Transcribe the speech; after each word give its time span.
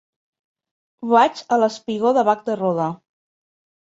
Vaig 1.11 1.43
al 1.57 1.65
espigó 1.67 2.13
de 2.19 2.25
Bac 2.29 2.41
de 2.47 2.55
Roda. 2.63 2.87